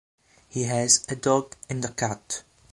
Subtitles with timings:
[0.49, 2.41] He has a dog and a cat.